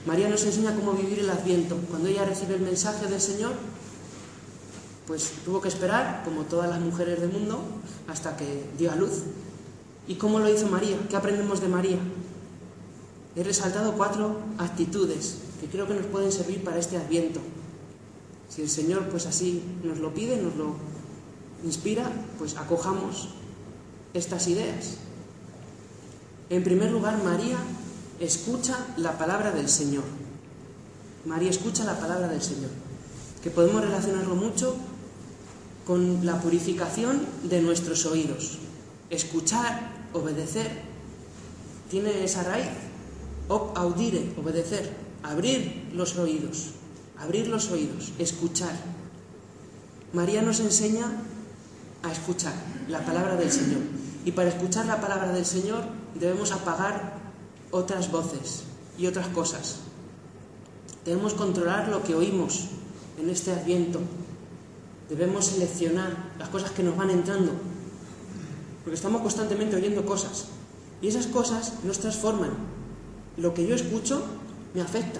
[0.05, 1.77] María nos enseña cómo vivir el Adviento.
[1.89, 3.53] Cuando ella recibe el mensaje del Señor,
[5.07, 7.59] pues tuvo que esperar, como todas las mujeres del mundo,
[8.07, 9.23] hasta que dio a luz.
[10.07, 10.97] ¿Y cómo lo hizo María?
[11.09, 11.97] ¿Qué aprendemos de María?
[13.35, 17.39] He resaltado cuatro actitudes que creo que nos pueden servir para este adviento.
[18.49, 20.75] Si el Señor pues así nos lo pide, nos lo
[21.63, 23.29] inspira, pues acojamos
[24.13, 24.97] estas ideas.
[26.49, 27.57] En primer lugar, María
[28.19, 30.03] escucha la palabra del Señor.
[31.25, 32.69] María escucha la palabra del Señor,
[33.43, 34.75] que podemos relacionarlo mucho
[35.85, 38.59] con la purificación de nuestros oídos.
[39.09, 40.69] Escuchar, obedecer,
[41.89, 42.67] tiene esa raíz.
[43.47, 46.71] Audire, obedecer, abrir los oídos,
[47.17, 48.73] abrir los oídos, escuchar.
[50.13, 51.11] María nos enseña
[52.01, 52.53] a escuchar
[52.87, 53.81] la palabra del Señor.
[54.25, 55.83] Y para escuchar la palabra del Señor
[56.19, 57.24] debemos apagar
[57.75, 58.63] otras voces
[58.97, 59.77] y otras cosas.
[61.03, 62.67] Debemos controlar lo que oímos
[63.19, 63.99] en este adviento,
[65.09, 67.51] Debemos seleccionar las cosas que nos van entrando,
[68.83, 70.45] porque estamos constantemente oyendo cosas
[70.99, 72.49] y esas cosas nos transforman.
[73.37, 74.23] Lo que yo escucho
[74.73, 75.19] me afecta.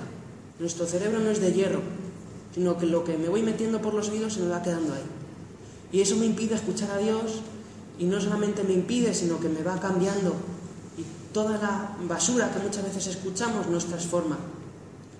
[0.59, 1.81] Nuestro cerebro no es de hierro,
[2.55, 5.03] sino que lo que me voy metiendo por los oídos se me va quedando ahí.
[5.91, 7.41] Y eso me impide escuchar a Dios
[7.99, 10.33] y no solamente me impide, sino que me va cambiando.
[10.97, 11.03] Y
[11.33, 14.37] toda la basura que muchas veces escuchamos nos transforma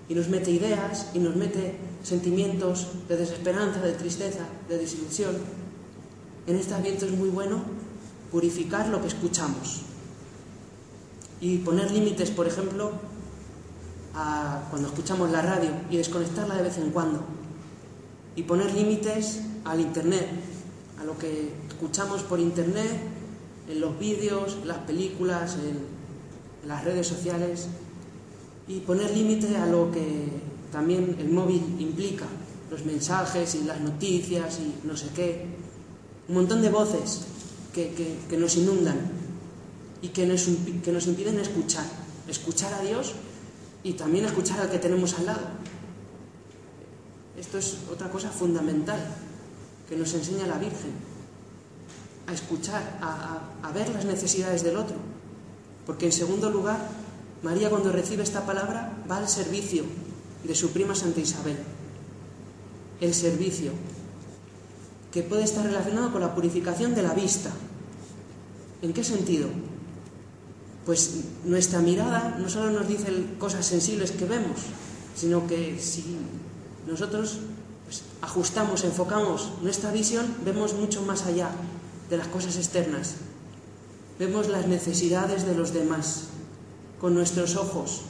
[0.08, 5.36] y nos mete ideas y nos mete sentimientos de desesperanza, de tristeza, de desilusión.
[6.46, 7.62] En este ambiente es muy bueno
[8.30, 9.82] purificar lo que escuchamos
[11.40, 12.92] y poner límites, por ejemplo,
[14.14, 17.20] a cuando escuchamos la radio y desconectarla de vez en cuando.
[18.34, 20.28] Y poner límites al Internet,
[21.00, 22.90] a lo que escuchamos por Internet,
[23.68, 27.68] en los vídeos, las películas, en las redes sociales,
[28.68, 30.28] y poner límite a lo que
[30.72, 32.26] también el móvil implica,
[32.70, 35.46] los mensajes y las noticias y no sé qué,
[36.28, 37.22] un montón de voces
[37.72, 38.96] que, nos inundan
[40.02, 40.48] y que nos,
[40.82, 41.84] que nos impiden escuchar,
[42.28, 43.14] escuchar a Dios
[43.84, 45.46] y también escuchar al que tenemos al lado.
[47.38, 48.98] Esto es otra cosa fundamental
[49.88, 50.92] que nos enseña la Virgen,
[52.26, 54.96] a escuchar, a ver las necesidades del otro.
[55.86, 56.78] Porque en segundo lugar,
[57.42, 59.84] María cuando recibe esta palabra va al servicio
[60.42, 61.56] de su prima Santa Isabel.
[63.00, 63.72] El servicio,
[65.12, 67.50] que puede estar relacionado con la purificación de la vista.
[68.82, 69.48] ¿En qué sentido?
[70.84, 73.06] Pues nuestra mirada no solo nos dice
[73.38, 74.58] cosas sensibles que vemos,
[75.14, 76.16] sino que si
[76.86, 77.38] nosotros
[77.84, 81.50] pues, ajustamos, enfocamos nuestra visión, vemos mucho más allá
[82.10, 83.14] de las cosas externas.
[84.18, 86.28] Vemos las necesidades de los demás
[87.00, 88.02] con nuestros ojos,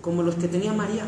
[0.00, 1.06] como los que tenía María.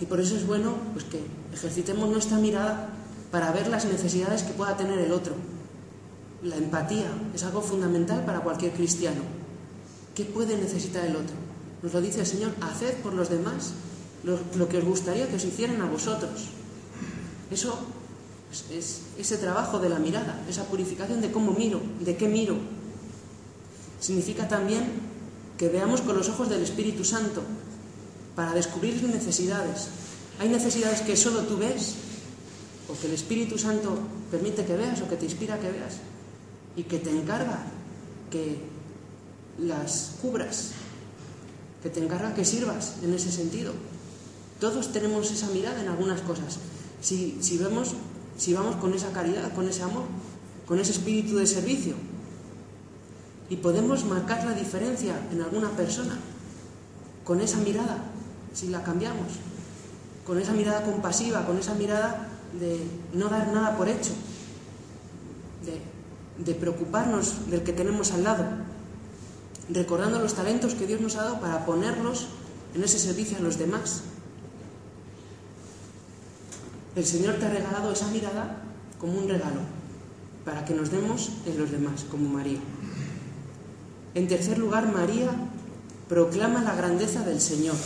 [0.00, 1.20] Y por eso es bueno pues, que
[1.52, 2.88] ejercitemos nuestra mirada
[3.30, 5.34] para ver las necesidades que pueda tener el otro.
[6.42, 9.20] La empatía es algo fundamental para cualquier cristiano.
[10.14, 11.36] ¿Qué puede necesitar el otro?
[11.82, 13.72] Nos lo dice el Señor, haced por los demás
[14.22, 16.48] lo, que os gustaría que os hicieran a vosotros.
[17.50, 17.78] Eso
[18.50, 22.56] es, es ese trabajo de la mirada, esa purificación de cómo miro, de qué miro.
[24.00, 24.84] Significa también
[25.58, 27.42] que veamos con los ojos del Espíritu Santo,
[28.34, 29.88] para descubrir necesidades.
[30.38, 31.94] Hay necesidades que solo tú ves,
[32.88, 33.98] o que el Espíritu Santo
[34.30, 36.00] permite que veas, o que te inspira que veas,
[36.76, 37.66] y que te encarga
[38.30, 38.56] que
[39.58, 40.70] las cubras,
[41.82, 43.74] que te encarga que sirvas en ese sentido.
[44.58, 46.58] Todos tenemos esa mirada en algunas cosas.
[47.02, 47.92] Si, si, vemos,
[48.40, 50.04] si vamos con esa caridad, con ese amor,
[50.66, 51.94] con ese espíritu de servicio,
[53.50, 56.16] y podemos marcar la diferencia en alguna persona
[57.22, 57.98] con esa mirada,
[58.54, 59.26] si la cambiamos,
[60.26, 62.28] con esa mirada compasiva, con esa mirada
[62.58, 62.80] de
[63.12, 64.12] no dar nada por hecho,
[66.38, 68.46] de, preocuparnos del que tenemos al lado,
[69.68, 72.28] recordando los talentos que Dios nos ha dado para ponerlos
[72.74, 74.02] en ese servicio a los demás.
[77.00, 78.58] El Señor te ha regalado esa mirada
[78.98, 79.62] como un regalo,
[80.44, 82.58] para que nos demos en los demás, como María.
[84.14, 85.30] En tercer lugar, María
[86.10, 87.76] proclama la grandeza del Señor.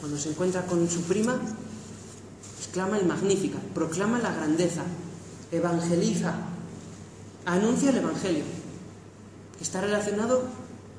[0.00, 1.38] Cuando se encuentra con su prima,
[2.58, 4.82] exclama el Magnífica, proclama la grandeza,
[5.52, 6.34] evangeliza,
[7.46, 8.42] anuncia el Evangelio,
[9.56, 10.42] que está relacionado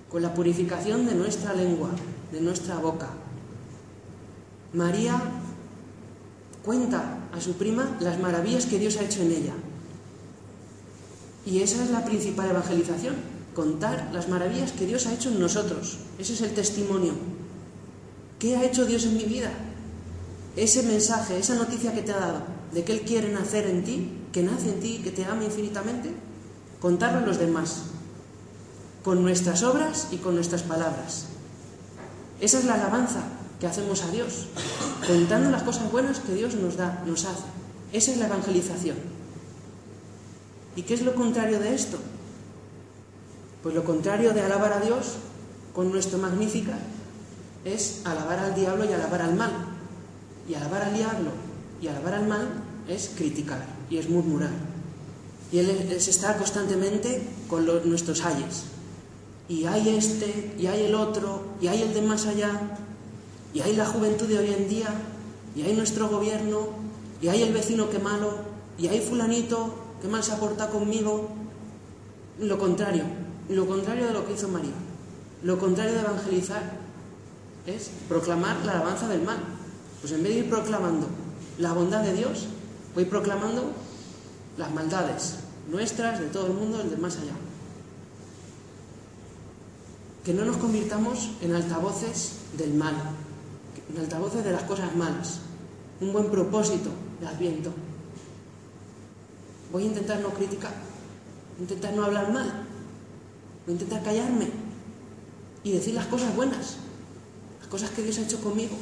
[0.09, 1.89] con la purificación de nuestra lengua,
[2.31, 3.09] de nuestra boca.
[4.71, 5.21] María
[6.63, 9.53] cuenta a su prima las maravillas que Dios ha hecho en ella.
[11.45, 13.15] Y esa es la principal evangelización,
[13.55, 15.97] contar las maravillas que Dios ha hecho en nosotros.
[16.17, 17.13] Ese es el testimonio.
[18.37, 19.51] ¿Qué ha hecho Dios en mi vida?
[20.55, 22.43] Ese mensaje, esa noticia que te ha dado,
[22.73, 26.13] de que Él quiere nacer en ti, que nace en ti, que te ama infinitamente,
[26.79, 27.83] contarlo a los demás,
[29.03, 31.25] con nuestras obras y con nuestras palabras.
[32.41, 33.23] Esa es la alabanza
[33.59, 34.47] que hacemos a Dios,
[35.05, 37.43] contando las cosas buenas que Dios nos da, nos hace.
[37.91, 38.97] Esa es la evangelización.
[40.75, 41.97] ¿Y qué es lo contrario de esto?
[43.61, 45.15] Pues lo contrario de alabar a Dios
[45.73, 46.77] con nuestro magnífica
[47.65, 49.51] es alabar al diablo y alabar al mal.
[50.47, 51.31] Y alabar al diablo
[51.81, 52.47] y alabar al mal
[52.87, 54.51] es criticar y es murmurar.
[55.51, 58.65] Y él es estar constantemente con nuestros ayes.
[59.47, 62.77] Y hay este, y hay el otro, y hay el de más allá,
[63.53, 64.87] y hay la juventud de hoy en día,
[65.55, 66.67] y hay nuestro gobierno,
[67.21, 68.31] y hay el vecino que malo,
[68.77, 71.29] y hay fulanito que mal se aporta conmigo.
[72.39, 73.03] Lo contrario,
[73.49, 74.73] lo contrario de lo que hizo María.
[75.43, 76.77] Lo contrario de evangelizar
[77.65, 79.39] es proclamar la alabanza del mal.
[80.01, 81.07] Pues en vez de ir proclamando
[81.57, 82.47] la bondad de Dios,
[82.95, 83.71] voy proclamando
[84.57, 85.35] las maldades
[85.69, 87.33] nuestras, de todo el mundo, el de más allá.
[90.23, 92.95] Que no nos convirtamos en altavoces del mal,
[93.89, 95.39] en altavoces de las cosas malas.
[96.01, 96.89] Un buen propósito
[97.19, 97.71] de Adviento.
[99.71, 100.73] Voy a intentar no criticar,
[101.59, 102.67] intentar no hablar mal,
[103.69, 104.47] Voy a intentar callarme
[105.63, 106.77] y decir las cosas buenas,
[107.59, 108.75] las cosas que Dios ha hecho conmigo.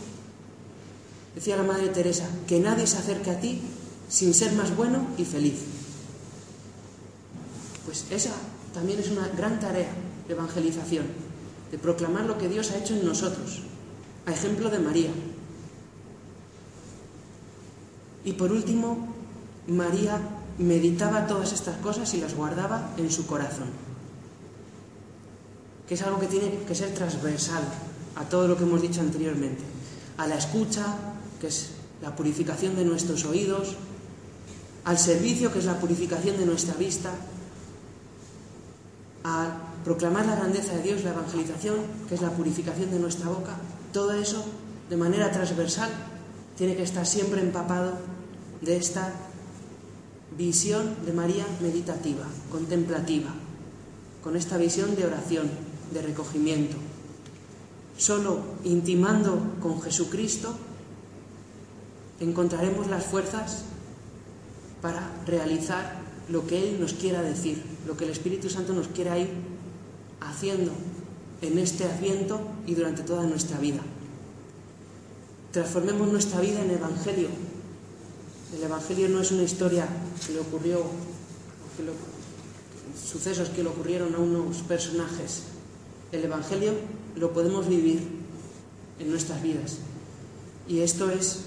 [1.36, 3.60] Decía la Madre Teresa, que nadie se acerque a ti
[4.08, 5.60] sin ser más bueno y feliz.
[7.86, 8.32] Pues esa
[8.74, 9.92] también es una gran tarea
[10.26, 11.06] de evangelización,
[11.70, 13.64] de proclamar lo que Dios ha hecho en nosotros,
[14.28, 15.10] a ejemplo de María.
[18.24, 19.16] Y por último,
[19.68, 20.20] María
[20.60, 23.88] meditaba todas estas cosas y las guardaba en su corazón
[25.88, 27.64] que es algo que tiene que ser transversal
[28.16, 29.64] a todo lo que hemos dicho anteriormente,
[30.18, 30.98] a la escucha,
[31.40, 31.70] que es
[32.02, 33.76] la purificación de nuestros oídos,
[34.84, 37.12] al servicio, que es la purificación de nuestra vista,
[39.24, 39.48] a
[39.84, 41.78] proclamar la grandeza de Dios, la evangelización,
[42.10, 43.56] que es la purificación de nuestra boca,
[43.98, 44.46] todo eso
[44.92, 45.90] de manera transversal
[46.56, 47.94] tiene que estar siempre empapado
[48.62, 49.12] de esta
[50.38, 53.34] visión de María meditativa, contemplativa,
[54.24, 55.50] con esta visión de oración,
[55.92, 56.78] de recogimiento.
[57.98, 60.54] Solo intimando con Jesucristo
[62.20, 63.64] encontraremos las fuerzas
[64.80, 69.18] para realizar lo que Él nos quiera decir, lo que el Espíritu Santo nos quiera
[69.18, 69.32] ir
[70.22, 70.72] haciendo
[71.42, 73.82] en este adviento y durante toda nuestra vida.
[75.52, 77.28] Transformemos nuestra vida en Evangelio.
[78.56, 79.88] El Evangelio no es una historia
[80.26, 80.84] que le ocurrió,
[82.96, 85.44] sucesos que le ocurrieron a unos personajes,
[86.12, 86.74] el Evangelio
[87.16, 88.02] lo podemos vivir
[89.00, 89.78] en nuestras vidas.
[90.68, 91.42] Y esto es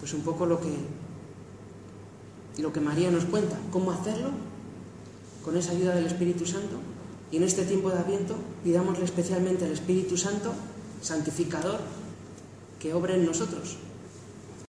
[0.00, 0.72] pues un poco lo que
[2.58, 4.30] lo que María nos cuenta, cómo hacerlo
[5.44, 6.78] con esa ayuda del Espíritu Santo.
[7.32, 10.52] Y en este tiempo de Adviento pidámosle especialmente al Espíritu Santo,
[11.02, 11.80] santificador,
[12.78, 13.78] que obre en nosotros,